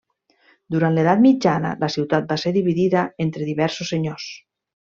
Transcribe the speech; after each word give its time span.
Durant 0.75 0.95
l'Edat 0.95 1.21
Mitjana 1.25 1.75
la 1.85 1.91
ciutat 1.97 2.27
va 2.33 2.39
ser 2.47 2.55
dividida 2.57 3.07
entre 3.27 3.49
diversos 3.51 3.93
senyors. 3.95 4.31